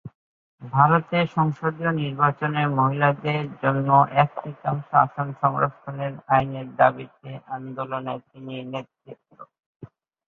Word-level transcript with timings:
ভারতে 0.61 1.17
সংসদীয় 1.35 1.91
নির্বাচনে 2.01 2.61
মহিলাদের 2.77 3.43
জন্য 3.61 3.89
এক-তৃতীয়াংশ 4.21 4.87
আসন 5.03 5.27
সংরক্ষণের 5.41 6.13
আইনের 6.29 6.67
দাবিতে 6.75 7.29
আন্দোলনে 7.55 8.13
তিনি 8.27 8.55
নেতৃত্ব 8.65 9.29
দিয়েছিলেন। 9.29 9.49